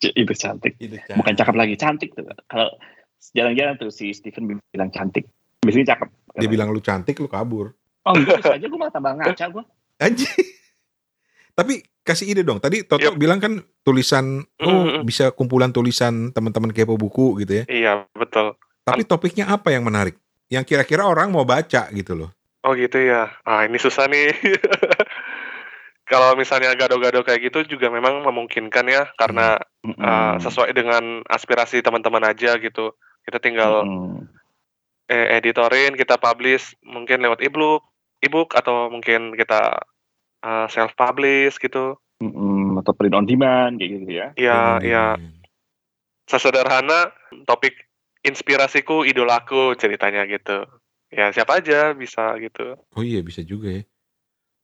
C- 0.00 0.16
itu 0.16 0.32
cantik. 0.32 0.80
Bukan 1.14 1.34
cakep 1.36 1.54
lagi 1.54 1.74
cantik 1.76 2.16
tuh. 2.16 2.24
Kalau 2.48 2.68
jalan-jalan 3.36 3.76
tuh 3.76 3.92
si 3.92 4.10
Stephen 4.16 4.58
bilang 4.72 4.90
cantik. 4.90 5.28
Biasanya 5.60 5.96
cakep. 5.96 6.08
Dia 6.36 6.48
bilang 6.48 6.72
lu 6.72 6.80
cantik, 6.80 7.16
lu 7.20 7.28
kabur. 7.28 7.76
Oh 8.06 8.14
bisa 8.14 8.54
aja 8.54 8.62
gue 8.62 8.78
malah 8.78 8.94
tambah 8.94 9.12
ngaca 9.18 9.44
gue. 9.50 9.64
Anjir. 9.98 10.30
Tapi 11.58 11.74
kasih 12.00 12.30
ide 12.30 12.46
dong. 12.46 12.62
Tadi 12.62 12.86
Toto 12.86 13.02
Yuk. 13.02 13.18
bilang 13.18 13.42
kan 13.42 13.58
tulisan, 13.82 14.46
oh 14.62 15.02
bisa 15.02 15.34
kumpulan 15.34 15.74
tulisan 15.74 16.30
teman-teman 16.30 16.70
kepo 16.70 16.94
buku 16.94 17.42
gitu 17.42 17.62
ya. 17.62 17.64
Iya, 17.66 17.92
betul. 18.14 18.54
Tapi 18.86 19.02
topiknya 19.02 19.50
apa 19.50 19.74
yang 19.74 19.82
menarik? 19.82 20.14
Yang 20.46 20.70
kira-kira 20.70 21.02
orang 21.02 21.34
mau 21.34 21.42
baca 21.42 21.90
gitu 21.90 22.12
loh. 22.14 22.30
Oh 22.62 22.78
gitu 22.78 23.02
ya. 23.02 23.34
Ah 23.42 23.66
ini 23.66 23.80
susah 23.80 24.06
nih. 24.06 24.30
Kalau 26.06 26.38
misalnya 26.38 26.70
gado-gado 26.78 27.26
kayak 27.26 27.50
gitu 27.50 27.66
juga 27.66 27.90
memang 27.90 28.22
memungkinkan 28.22 28.86
ya 28.86 29.10
karena 29.18 29.58
uh, 29.82 30.38
sesuai 30.38 30.70
dengan 30.70 31.26
aspirasi 31.26 31.82
teman-teman 31.82 32.22
aja 32.22 32.54
gitu. 32.62 32.94
Kita 33.26 33.42
tinggal 33.42 33.82
Hmm. 33.82 34.22
eh, 35.10 35.38
editorin, 35.42 35.98
kita 35.98 36.14
publish 36.14 36.78
mungkin 36.86 37.22
lewat 37.22 37.42
ebook, 37.42 37.82
ebook 38.22 38.56
atau 38.56 38.88
mungkin 38.88 39.36
kita 39.36 39.80
uh, 40.42 40.66
self 40.70 40.92
publish 40.96 41.60
gitu. 41.60 41.98
Mm-mm, 42.16 42.80
atau 42.80 42.96
print 42.96 43.12
on 43.12 43.28
demand 43.28 43.76
kayak 43.76 43.90
gitu 43.92 44.12
ya. 44.12 44.28
Ya, 44.40 44.56
Hmm, 44.80 44.84
ya 44.84 45.04
sesederhana 46.26 47.12
topik 47.46 47.76
inspirasiku 48.26 49.06
idolaku 49.06 49.78
ceritanya 49.78 50.26
gitu. 50.26 50.66
Ya 51.12 51.30
siapa 51.30 51.62
aja 51.62 51.94
bisa 51.94 52.34
gitu. 52.42 52.74
Oh 52.98 53.04
iya 53.04 53.22
bisa 53.22 53.46
juga 53.46 53.70
ya. 53.70 53.82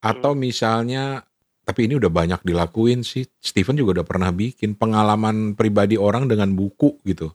Atau 0.02 0.35
misalnya, 0.35 1.23
tapi 1.62 1.87
ini 1.87 1.94
udah 1.94 2.11
banyak 2.11 2.40
dilakuin 2.42 3.06
sih. 3.06 3.23
Steven 3.38 3.78
juga 3.78 4.02
udah 4.02 4.06
pernah 4.09 4.35
bikin 4.35 4.75
pengalaman 4.75 5.54
pribadi 5.54 5.94
orang 5.94 6.26
dengan 6.26 6.50
buku 6.50 6.99
gitu. 7.06 7.30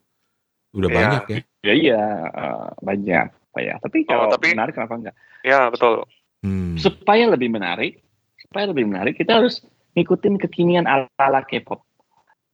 Udah 0.75 0.91
Iya. 0.91 0.97
banyak 0.99 1.23
ya. 1.31 1.39
Ya 1.63 1.73
iya 1.73 2.03
eh, 2.27 2.67
banyak 2.83 3.27
Pak 3.57 3.63
ya. 3.65 3.75
Tapi 3.81 4.05
kalau 4.05 4.29
tapi- 4.29 4.53
menarik 4.53 4.77
kenapa 4.77 4.93
enggak? 4.93 5.15
Ya 5.41 5.73
betul. 5.73 6.05
Hmm. 6.45 6.77
Supaya 6.77 7.25
lebih 7.25 7.49
menarik, 7.49 8.05
supaya 8.37 8.69
lebih 8.69 8.85
menarik 8.85 9.17
kita 9.17 9.41
harus 9.41 9.65
ngikutin 9.97 10.37
kekinian 10.37 10.85
ala-ala 10.85 11.41
K-pop. 11.41 11.81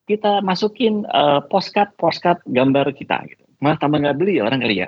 Kita 0.07 0.39
masukin 0.39 1.03
eh, 1.03 1.39
postcard 1.51 1.91
postcard 1.99 2.39
gambar 2.47 2.95
kita 2.95 3.27
gitu. 3.27 3.43
Mah 3.59 3.75
tambah 3.75 3.99
nggak 3.99 4.15
beli 4.15 4.39
ya 4.39 4.47
orang 4.47 4.63
kali 4.63 4.87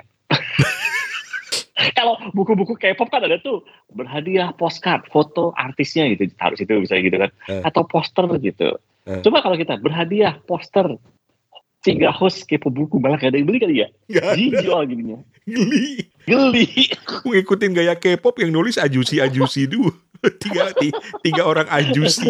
Kalau 1.92 2.16
buku-buku 2.32 2.72
K-pop 2.80 3.12
kan 3.12 3.20
ada 3.28 3.36
tuh 3.36 3.60
berhadiah 3.92 4.56
postcard 4.56 5.04
foto 5.12 5.52
artisnya 5.52 6.08
gitu 6.08 6.24
taruh 6.32 6.56
situ 6.56 6.72
bisa 6.80 6.96
gitu 6.96 7.20
kan 7.20 7.28
Eh. 7.52 7.60
atau 7.60 7.84
poster 7.84 8.24
gitu. 8.40 8.80
Eh. 9.04 9.20
Coba 9.20 9.44
kalau 9.44 9.60
kita 9.60 9.76
berhadiah 9.76 10.40
poster 10.48 10.96
tiga 11.86 12.10
host 12.10 12.50
K-pop 12.50 12.74
buku 12.74 12.98
malah 12.98 13.14
gak 13.14 13.30
ada 13.30 13.38
yang 13.38 13.46
beli 13.46 13.62
kali 13.62 13.74
ya. 13.86 13.88
Gak 14.10 14.24
ada. 14.26 14.34
Dijual 14.34 14.82
gininya. 14.90 15.18
Geli. 15.46 16.10
Geli. 16.26 16.66
Ngikutin 17.22 17.70
gaya 17.70 17.94
K-pop 17.94 18.42
yang 18.42 18.50
nulis 18.50 18.74
ajusi-ajusi 18.74 19.70
dulu. 19.70 19.94
tiga, 20.42 20.74
ti- 20.74 20.94
tiga 21.22 21.46
orang 21.46 21.70
ajusi. 21.70 22.26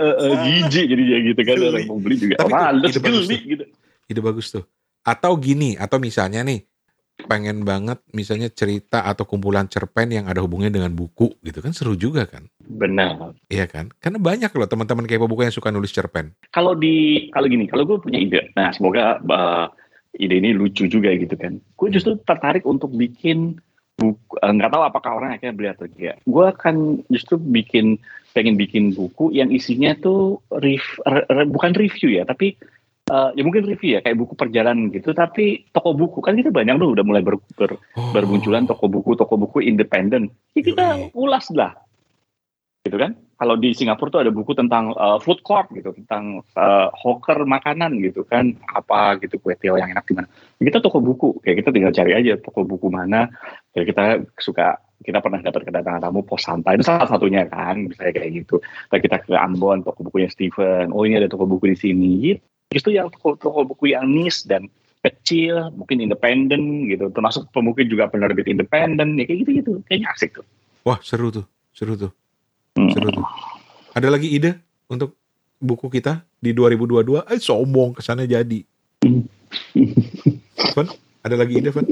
Eh, 0.00 0.14
eh, 0.16 0.34
jijik 0.48 0.88
jadinya 0.88 1.18
gitu 1.20 1.40
kan 1.44 1.56
orang 1.60 1.84
mau 1.84 2.00
beli 2.00 2.16
juga. 2.16 2.40
Tapi 2.40 2.56
itu 2.88 2.96
ide 2.96 3.00
bagus 3.04 3.26
geli 3.28 3.36
tuh. 3.36 3.48
gitu. 3.52 3.64
Ide 4.08 4.20
bagus 4.24 4.46
tuh. 4.48 4.64
Atau 5.04 5.32
gini, 5.36 5.76
atau 5.76 6.00
misalnya 6.00 6.40
nih, 6.40 6.64
pengen 7.26 7.66
banget 7.66 8.00
misalnya 8.12 8.48
cerita 8.48 9.02
atau 9.04 9.26
kumpulan 9.26 9.66
cerpen 9.66 10.12
yang 10.14 10.26
ada 10.30 10.40
hubungannya 10.40 10.72
dengan 10.72 10.92
buku 10.94 11.40
gitu 11.42 11.58
kan 11.60 11.74
seru 11.74 11.98
juga 11.98 12.24
kan. 12.28 12.46
Benar. 12.64 13.34
Iya 13.50 13.66
kan? 13.66 13.90
Karena 13.98 14.22
banyak 14.22 14.50
loh 14.54 14.68
teman-teman 14.70 15.04
K-pop 15.08 15.26
buku 15.26 15.44
yang 15.44 15.54
suka 15.54 15.74
nulis 15.74 15.90
cerpen. 15.90 16.32
Kalau 16.54 16.78
di 16.78 17.26
kalau 17.34 17.46
gini, 17.50 17.66
kalau 17.66 17.84
gue 17.84 17.98
punya 17.98 18.18
ide. 18.22 18.54
Nah, 18.54 18.70
semoga 18.70 19.18
eh, 19.18 19.66
ide 20.22 20.38
ini 20.38 20.54
lucu 20.54 20.86
juga 20.86 21.10
gitu 21.14 21.34
kan. 21.34 21.58
Gue 21.74 21.88
justru 21.90 22.14
tertarik 22.22 22.62
untuk 22.64 22.94
bikin 22.94 23.58
buku. 23.98 24.34
eh, 24.40 24.52
Nggak 24.54 24.70
tahu 24.70 24.82
apakah 24.86 25.10
orang 25.18 25.30
akhirnya 25.34 25.54
beli 25.56 25.68
atau 25.70 25.86
tidak. 25.90 26.22
Gue 26.24 26.44
akan 26.48 27.04
justru 27.10 27.36
bikin 27.36 27.98
pengen 28.30 28.54
bikin 28.54 28.94
buku 28.94 29.34
yang 29.34 29.50
isinya 29.50 29.90
tuh 29.98 30.38
rev- 30.54 31.02
re- 31.02 31.26
re- 31.26 31.50
bukan 31.50 31.74
review 31.74 32.14
ya, 32.14 32.22
tapi 32.22 32.54
eh, 33.10 33.30
ya 33.34 33.42
mungkin 33.42 33.66
review 33.66 33.98
ya 33.98 34.00
kayak 34.06 34.16
buku 34.22 34.38
perjalanan 34.38 34.94
gitu. 34.94 35.10
Tapi 35.10 35.66
toko 35.74 35.98
buku 35.98 36.22
kan 36.22 36.38
kita 36.38 36.54
banyak 36.54 36.78
tuh 36.78 36.94
udah 36.94 37.04
mulai 37.04 37.22
ber, 37.26 37.42
ber- 37.58 37.82
Oh, 37.98 38.14
bermunculan 38.14 38.70
toko 38.70 38.86
buku 38.86 39.18
toko 39.18 39.34
buku 39.34 39.66
independen 39.66 40.30
ya 40.54 40.62
kita 40.62 40.84
Yoi. 40.94 41.10
ulas 41.18 41.50
lah. 41.50 41.74
Gitu 42.86 42.96
kan? 42.96 43.12
Kalau 43.36 43.60
di 43.60 43.76
Singapura 43.76 44.08
tuh 44.08 44.20
ada 44.24 44.32
buku 44.32 44.52
tentang 44.56 44.96
uh, 44.96 45.20
food 45.20 45.44
court 45.44 45.68
gitu 45.74 45.92
tentang 45.96 46.40
uh, 46.56 46.88
hawker 46.96 47.44
makanan 47.44 47.98
gitu 48.00 48.22
kan. 48.24 48.56
Apa 48.72 49.20
gitu 49.20 49.36
kue 49.42 49.58
tiaw 49.58 49.76
yang 49.76 49.90
enak 49.92 50.06
di 50.06 50.14
mana 50.16 50.28
kita 50.60 50.78
toko 50.80 51.02
buku 51.02 51.42
kayak 51.44 51.64
kita 51.64 51.70
tinggal 51.74 51.92
cari 51.92 52.12
aja 52.14 52.38
toko 52.40 52.64
buku 52.64 52.88
mana. 52.88 53.28
Kayak 53.74 53.86
kita 53.90 54.04
suka 54.38 54.66
kita 55.00 55.18
pernah 55.24 55.40
dapat 55.40 55.64
kedatangan 55.64 56.00
tamu 56.04 56.20
pos 56.20 56.44
santai 56.44 56.76
itu 56.76 56.84
salah 56.84 57.08
satunya 57.08 57.48
kan 57.48 57.88
misalnya 57.88 58.12
kayak 58.16 58.30
gitu. 58.44 58.60
Kita 58.88 59.16
ke 59.24 59.32
Ambon 59.36 59.84
toko 59.84 60.06
bukunya 60.06 60.28
Steven 60.28 60.92
oh 60.92 61.04
ini 61.04 61.20
ada 61.20 61.28
toko 61.28 61.44
buku 61.48 61.72
di 61.72 61.76
sini 61.76 62.10
gitu 62.32 62.49
justru 62.70 62.94
yang 62.94 63.10
toko, 63.10 63.34
toko 63.34 63.66
buku 63.66 63.92
yang 63.92 64.06
niche 64.06 64.46
dan 64.46 64.70
kecil 65.00 65.72
mungkin 65.74 66.00
independen 66.04 66.86
gitu 66.86 67.08
termasuk 67.10 67.48
pembuku 67.50 67.82
juga 67.88 68.06
penerbit 68.06 68.46
independen 68.46 69.16
ya 69.16 69.24
kayak 69.24 69.38
gitu 69.42 69.50
gitu 69.58 69.72
kayaknya 69.88 70.08
asik 70.12 70.38
tuh 70.38 70.46
Wah 70.80 70.96
seru 71.04 71.28
tuh, 71.28 71.44
seru 71.76 71.92
tuh, 71.92 72.08
Hmm. 72.72 72.88
seru 72.88 73.12
tuh. 73.12 73.26
Ada 73.92 74.08
lagi 74.08 74.30
ide 74.30 74.56
untuk 74.88 75.18
buku 75.58 75.90
kita 75.90 76.24
di 76.38 76.56
2022? 76.56 77.26
Eh 77.28 77.36
sombong 77.36 77.92
kesannya 77.92 78.24
jadi. 78.24 78.64
Van, 80.72 80.86
ada 81.20 81.34
lagi 81.36 81.60
ide 81.60 81.68
Van? 81.68 81.84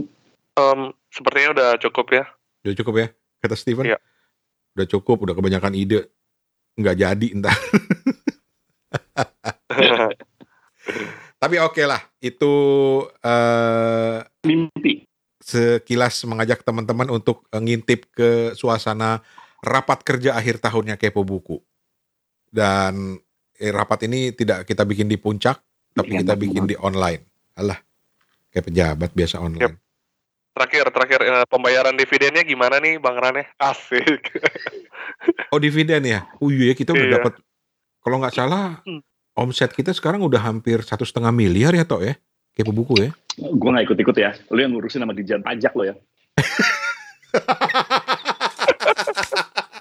Em, 0.57 0.81
sepertinya 1.13 1.49
udah 1.53 1.69
cukup 1.83 2.07
ya. 2.15 2.25
Udah 2.65 2.75
cukup 2.81 2.95
ya? 2.97 3.07
Kata 3.45 3.55
Steven? 3.59 3.85
Iya. 3.93 3.99
Udah 4.73 4.87
cukup, 4.89 5.29
udah 5.29 5.35
kebanyakan 5.37 5.75
ide. 5.77 6.09
Nggak 6.79 6.97
jadi 6.97 7.27
entar. 7.35 7.59
Tapi 11.39 11.57
oke 11.63 11.83
lah, 11.87 12.03
itu 12.19 12.53
eh, 13.23 14.19
mimpi 14.43 15.07
sekilas 15.39 16.27
mengajak 16.27 16.61
teman-teman 16.67 17.09
untuk 17.09 17.47
eh, 17.55 17.63
ngintip 17.63 18.11
ke 18.11 18.53
suasana 18.53 19.23
rapat 19.63 20.03
kerja 20.03 20.35
akhir 20.35 20.59
tahunnya 20.59 20.99
Kepo 20.99 21.23
Buku. 21.23 21.63
Dan 22.51 23.17
eh, 23.57 23.71
rapat 23.71 24.11
ini 24.11 24.35
tidak 24.35 24.67
kita 24.67 24.83
bikin 24.83 25.07
di 25.07 25.15
puncak, 25.17 25.63
tapi 25.95 26.19
kita 26.19 26.35
bikin 26.35 26.67
di 26.67 26.75
online. 26.75 27.23
Alah, 27.55 27.79
kayak 28.51 28.67
pejabat 28.67 29.11
biasa 29.15 29.39
online. 29.39 29.79
Terakhir, 30.59 30.91
terakhir 30.91 31.21
eh, 31.23 31.47
pembayaran 31.47 31.95
dividennya 31.95 32.43
gimana 32.43 32.83
nih 32.83 32.99
Bang 32.99 33.15
Rane? 33.15 33.47
Asik. 33.63 34.35
Oh 35.55 35.63
dividen 35.63 36.03
ya? 36.03 36.27
Oh 36.43 36.51
iya 36.51 36.75
kita 36.75 36.93
udah 36.93 37.07
Iya. 37.07 37.15
dapat. 37.23 37.33
Kalau 38.03 38.17
nggak 38.19 38.35
salah, 38.35 38.83
Hmm. 38.83 38.99
Omset 39.39 39.71
kita 39.71 39.95
sekarang 39.95 40.27
udah 40.27 40.43
hampir 40.43 40.83
satu 40.83 41.07
setengah 41.07 41.31
miliar 41.31 41.71
ya 41.79 41.87
toh 41.87 42.03
ya? 42.03 42.19
Kepo 42.59 42.75
Buku 42.75 42.99
ya? 42.99 43.15
gue 43.39 43.71
nggak 43.71 43.87
ikut-ikut 43.87 44.17
ya. 44.19 44.35
Lu 44.51 44.59
yang 44.59 44.75
ngurusin 44.75 44.99
sama 45.07 45.15
dijan 45.15 45.47
pajak 45.47 45.71
lo 45.79 45.87
ya. 45.87 45.95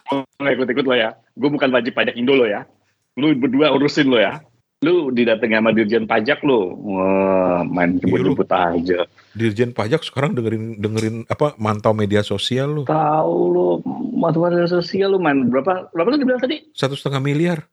Gua 0.07 0.23
nggak 0.37 0.55
ikut-ikut 0.61 0.85
lo 0.85 0.93
ya. 0.93 1.17
Gue 1.33 1.49
bukan 1.49 1.73
wajib 1.73 1.97
pajak 1.97 2.13
Indo 2.13 2.37
lo 2.37 2.45
ya. 2.45 2.69
Lu 3.17 3.33
berdua 3.33 3.73
urusin 3.73 4.13
lo 4.13 4.21
ya. 4.21 4.45
Lu 4.85 5.09
didatangi 5.09 5.57
sama 5.57 5.73
dirjen 5.73 6.05
pajak 6.05 6.45
lo. 6.45 6.77
Wah 6.77 7.65
main 7.65 7.97
jemput-jemput 7.97 8.45
aja. 8.53 9.09
Dirjen 9.33 9.73
pajak 9.73 10.05
sekarang 10.05 10.37
dengerin 10.37 10.77
dengerin 10.77 11.25
apa 11.33 11.57
mantau 11.57 11.97
media 11.97 12.21
sosial 12.21 12.69
lu. 12.69 12.85
Tahu 12.85 13.37
lo 13.49 13.81
matematika 14.13 14.69
sosial 14.69 15.17
lu 15.17 15.19
main 15.19 15.49
berapa? 15.49 15.89
Berapa 15.89 16.13
lu 16.13 16.21
dibilang 16.21 16.37
tadi? 16.45 16.61
Satu 16.77 16.93
setengah 16.93 17.25
miliar. 17.25 17.65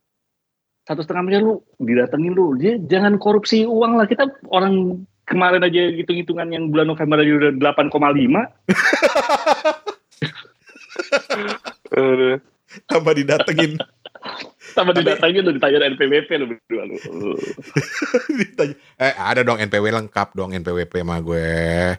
Satu 0.85 1.00
setengah 1.00 1.23
miliar 1.23 1.43
lu 1.43 1.55
didatengin 1.79 2.33
lu 2.33 2.55
dia 2.55 2.76
jangan 2.79 3.17
korupsi 3.17 3.64
uang 3.64 3.97
lah 3.97 4.05
kita 4.05 4.29
orang 4.49 5.05
kemarin 5.25 5.62
aja 5.62 5.91
hitung-hitungan 5.91 6.49
yang 6.49 6.69
bulan 6.69 6.87
November 6.87 7.19
aja 7.19 7.33
udah 7.33 7.50
8,5 7.57 7.88
Aduh. 11.95 12.37
Tambah 12.85 13.12
didatengin. 13.14 13.79
sama 14.75 14.91
didatengin 14.91 15.45
lu 15.45 15.53
ditanya 15.53 15.85
NPWP 15.87 16.29
lu 16.41 16.47
berdua 16.50 16.83
lu 16.88 16.97
Ditanya, 18.41 18.75
eh 18.97 19.12
ada 19.14 19.45
dong 19.45 19.61
NPW 19.61 19.93
lengkap 19.93 20.33
dong 20.33 20.50
NPWP 20.50 20.91
sama 20.97 21.21
gue. 21.21 21.47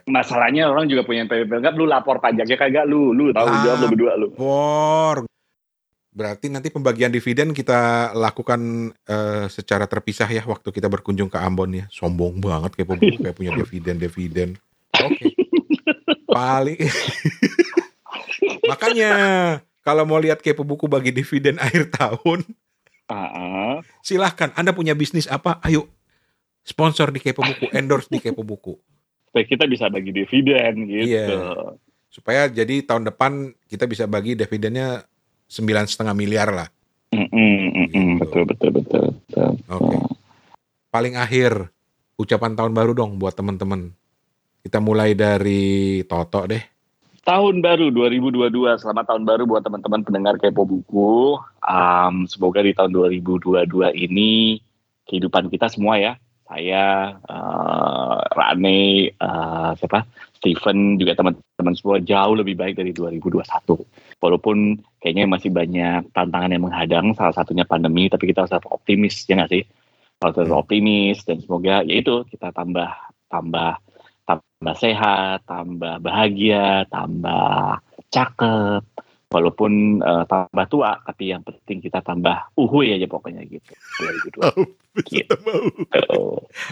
masalahnya 0.04 0.66
orang 0.66 0.84
juga 0.84 1.00
punya 1.00 1.24
NPWP 1.24 1.48
lengkap 1.48 1.72
lu 1.72 1.86
lapor 1.86 2.18
pajaknya 2.18 2.54
kagak 2.54 2.84
lu 2.84 3.10
lu 3.10 3.30
tahu 3.30 3.46
Ah. 3.46 3.62
jawab 3.62 3.78
lu 3.78 3.86
berdua 3.88 4.12
lu 4.18 4.26
Por. 4.34 5.24
Berarti 6.16 6.48
nanti 6.48 6.72
pembagian 6.72 7.12
dividen 7.12 7.52
kita 7.52 8.10
lakukan 8.16 8.60
eh, 9.04 9.46
secara 9.52 9.84
terpisah 9.84 10.24
ya 10.26 10.48
waktu 10.48 10.72
kita 10.72 10.88
berkunjung 10.88 11.28
ke 11.28 11.36
Ambon 11.36 11.76
ya. 11.76 11.84
Sombong 11.92 12.40
banget 12.40 12.72
kayak 12.72 12.88
pembuku 12.88 13.20
kayak 13.20 13.36
punya 13.36 13.52
dividen 13.52 13.96
dividen. 14.00 14.48
Oke. 14.96 15.28
Paling. 16.36 16.80
Makanya 18.70 19.10
kalau 19.84 20.08
mau 20.08 20.16
lihat 20.16 20.40
kepo 20.40 20.64
buku 20.64 20.88
bagi 20.88 21.12
dividen 21.12 21.60
akhir 21.60 21.92
tahun, 21.92 22.42
Ah, 23.06 23.78
silahkan. 24.02 24.50
Anda 24.58 24.74
punya 24.74 24.98
bisnis 24.98 25.30
apa? 25.30 25.62
Ayo 25.62 25.86
sponsor 26.66 27.14
di 27.14 27.22
kepo 27.22 27.38
buku, 27.38 27.70
endorse 27.70 28.10
di 28.10 28.18
kepo 28.18 28.42
buku. 28.42 28.74
supaya 29.30 29.46
kita 29.46 29.64
bisa 29.68 29.86
bagi 29.86 30.10
dividen 30.10 30.72
gitu 30.88 31.06
Iya. 31.12 31.28
Supaya 32.08 32.48
jadi 32.48 32.80
tahun 32.82 33.04
depan 33.06 33.52
kita 33.68 33.84
bisa 33.84 34.08
bagi 34.08 34.32
dividennya 34.32 35.04
sembilan 35.46 35.84
setengah 35.86 36.14
miliar 36.14 36.48
lah. 36.52 36.68
Mm-mm, 37.14 37.30
mm-mm, 37.30 37.86
Gitu. 38.18 38.20
betul 38.20 38.42
betul 38.50 38.70
betul 38.82 39.04
betul 39.14 39.48
Oke. 39.70 39.96
Paling 40.90 41.14
akhir 41.14 41.70
ucapan 42.18 42.52
tahun 42.58 42.72
baru 42.74 42.92
dong 42.96 43.16
buat 43.16 43.36
teman-teman. 43.36 43.94
Kita 44.66 44.82
mulai 44.82 45.14
dari 45.14 46.02
Toto 46.04 46.42
deh. 46.46 46.62
tahun 47.26 47.58
baru 47.58 47.90
2022 47.90 48.54
selamat 48.86 49.10
tahun 49.10 49.26
baru 49.26 49.50
buat 49.50 49.66
teman-teman 49.66 50.06
pendengar 50.06 50.38
kepo 50.38 50.62
buku 50.62 51.34
Am, 51.58 52.22
semoga 52.30 52.62
di 52.62 52.70
tahun 52.70 52.94
2022 52.94 53.66
ini 53.98 54.62
kehidupan 55.10 55.50
kita 55.50 55.66
semua 55.66 55.98
ya 55.98 56.14
saya 56.46 57.10
eh, 57.26 58.18
Rane, 58.30 59.10
uh, 59.18 59.74
siapa, 59.74 60.06
Steven, 60.38 60.94
juga 60.94 61.18
teman-teman 61.18 61.74
semua 61.74 61.98
jauh 61.98 62.38
lebih 62.38 62.54
baik 62.54 62.78
dari 62.78 62.94
2021. 62.94 63.42
Walaupun 64.22 64.78
kayaknya 65.06 65.30
masih 65.30 65.54
banyak 65.54 66.10
tantangan 66.10 66.50
yang 66.50 66.66
menghadang, 66.66 67.06
salah 67.14 67.30
satunya 67.30 67.62
pandemi, 67.62 68.10
tapi 68.10 68.26
kita 68.26 68.42
harus 68.42 68.58
optimis, 68.66 69.22
ya 69.30 69.38
nggak 69.38 69.54
sih? 69.54 69.62
Harus 70.18 70.50
hmm. 70.50 70.58
optimis 70.58 71.22
dan 71.22 71.38
semoga 71.38 71.86
ya 71.86 71.94
itu 71.94 72.26
kita 72.26 72.50
tambah 72.50 72.90
tambah 73.30 73.78
tambah 74.26 74.74
sehat, 74.74 75.46
tambah 75.46 76.02
bahagia, 76.02 76.90
tambah 76.90 77.78
cakep, 78.10 78.82
walaupun 79.30 80.02
uh, 80.02 80.26
tambah 80.26 80.66
tua 80.66 80.98
tapi 81.02 81.30
yang 81.30 81.46
penting 81.46 81.82
kita 81.82 82.02
tambah 82.02 82.50
uhuy 82.58 82.94
aja 82.94 83.06
pokoknya 83.06 83.46
gitu. 83.46 83.70
2002 84.34 84.42
oh, 84.42 84.66
gitu. 85.06 85.38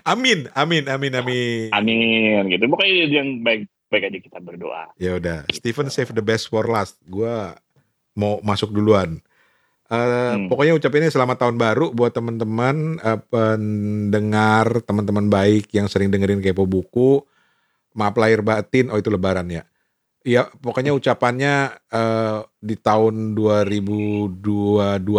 amin 0.03 0.51
amin 0.59 0.85
amin 0.91 1.13
amin. 1.15 1.69
Amin 1.71 2.43
gitu. 2.51 2.67
Pokoknya 2.67 3.07
yang 3.07 3.47
baik 3.47 3.71
baik 3.95 4.11
aja 4.11 4.19
kita 4.19 4.39
berdoa. 4.43 4.91
Ya 4.99 5.19
udah 5.19 5.47
gitu. 5.47 5.63
Stephen 5.63 5.87
save 5.91 6.11
the 6.11 6.25
best 6.25 6.51
for 6.51 6.67
last. 6.67 6.99
Gua 7.07 7.59
mau 8.15 8.39
masuk 8.43 8.71
duluan 8.71 9.23
Uh, 9.85 10.33
hmm. 10.35 10.49
Pokoknya 10.49 10.73
ucapinnya 10.73 11.13
selamat 11.13 11.45
tahun 11.45 11.57
baru 11.61 11.93
buat 11.93 12.17
teman-teman 12.17 12.97
uh, 13.05 13.21
pendengar, 13.29 14.81
teman-teman 14.81 15.29
baik 15.29 15.69
yang 15.77 15.93
sering 15.93 16.09
dengerin 16.09 16.41
kepo 16.41 16.65
buku. 16.65 17.21
Maaf 17.95 18.17
lahir 18.17 18.41
batin, 18.41 18.89
oh 18.89 18.97
itu 18.97 19.13
lebaran 19.13 19.47
ya. 19.53 19.63
Ya, 20.25 20.49
pokoknya 20.49 20.97
ucapannya 20.97 21.85
uh, 21.93 22.49
di 22.57 22.81
tahun 22.81 23.37
2022 23.37 24.41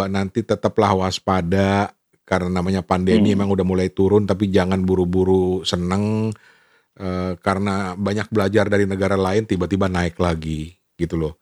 nanti 0.09 0.41
tetaplah 0.41 0.97
waspada 0.97 1.93
karena 2.25 2.49
namanya 2.49 2.81
pandemi 2.81 3.29
hmm. 3.29 3.37
emang 3.37 3.53
udah 3.53 3.61
mulai 3.61 3.93
turun 3.93 4.25
tapi 4.25 4.49
jangan 4.49 4.81
buru-buru 4.81 5.61
seneng 5.61 6.33
uh, 6.97 7.37
karena 7.37 7.93
banyak 7.93 8.33
belajar 8.33 8.65
dari 8.65 8.89
negara 8.89 9.13
lain 9.13 9.45
tiba-tiba 9.45 9.85
naik 9.85 10.17
lagi 10.17 10.73
gitu 10.97 11.21
loh. 11.21 11.37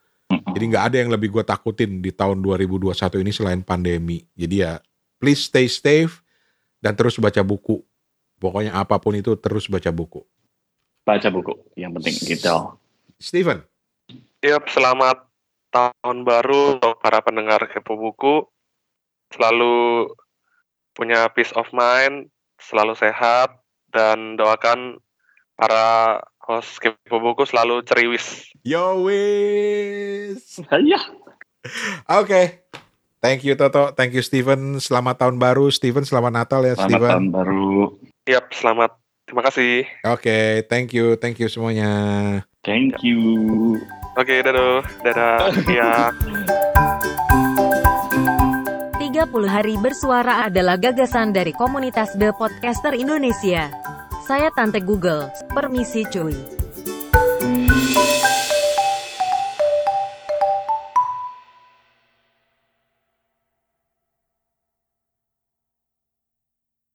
Jadi 0.53 0.63
nggak 0.69 0.85
ada 0.93 0.97
yang 1.01 1.09
lebih 1.09 1.33
gue 1.33 1.43
takutin 1.43 1.99
di 1.99 2.13
tahun 2.13 2.39
2021 2.45 2.93
ini 3.25 3.31
selain 3.33 3.61
pandemi. 3.65 4.21
Jadi 4.37 4.55
ya 4.61 4.77
please 5.17 5.49
stay 5.49 5.65
safe 5.65 6.21
dan 6.77 6.93
terus 6.93 7.17
baca 7.17 7.41
buku. 7.41 7.81
Pokoknya 8.37 8.75
apa 8.77 8.99
pun 8.99 9.17
itu 9.17 9.33
terus 9.39 9.65
baca 9.65 9.89
buku. 9.89 10.21
Baca 11.03 11.27
buku 11.31 11.53
yang 11.75 11.91
penting 11.97 12.15
gitu. 12.23 12.77
Steven. 13.17 13.63
Yap, 14.43 14.67
selamat 14.67 15.23
tahun 15.71 16.27
baru 16.27 16.75
untuk 16.75 16.99
para 16.99 17.23
pendengar 17.23 17.63
Kepo 17.71 17.95
Buku. 17.95 18.43
Selalu 19.31 20.11
punya 20.93 21.31
peace 21.31 21.55
of 21.55 21.71
mind, 21.71 22.27
selalu 22.59 22.93
sehat, 22.99 23.55
dan 23.89 24.35
doakan 24.35 24.99
para 25.55 26.19
host 26.43 26.83
Kepo 26.83 27.23
Buku 27.23 27.47
selalu 27.47 27.87
ceriwis. 27.87 28.51
Yo 28.67 29.07
wis. 29.07 30.59
Iya. 30.67 30.99
Oke. 32.11 32.27
Okay. 32.27 32.45
Thank 33.23 33.47
you 33.47 33.55
Toto, 33.55 33.95
thank 33.95 34.11
you 34.11 34.19
Steven. 34.19 34.83
Selamat 34.83 35.15
tahun 35.15 35.39
baru 35.39 35.71
Steven, 35.71 36.03
selamat 36.03 36.43
Natal 36.43 36.59
ya 36.67 36.75
selamat 36.75 36.83
Steven. 36.83 36.99
Selamat 36.99 37.15
tahun 37.15 37.27
baru. 37.31 37.71
Yap, 38.27 38.45
selamat. 38.51 38.91
Terima 39.23 39.41
kasih. 39.47 39.87
Oke, 40.03 40.19
okay, 40.19 40.47
thank 40.67 40.91
you, 40.91 41.15
thank 41.15 41.39
you 41.39 41.47
semuanya. 41.47 41.91
Thank 42.67 42.99
you. 42.99 43.79
Oke, 44.19 44.27
okay, 44.27 44.37
dadah. 44.43 44.83
Dadah. 45.07 45.39
ya. 45.71 46.11
30 48.99 49.31
hari 49.47 49.79
bersuara 49.79 50.43
adalah 50.43 50.75
gagasan 50.75 51.31
dari 51.31 51.55
komunitas 51.55 52.11
The 52.19 52.35
Podcaster 52.35 52.91
Indonesia. 52.91 53.71
Saya 54.23 54.47
Tante 54.55 54.79
Google, 54.79 55.27
permisi 55.51 56.07
cuy. 56.07 56.62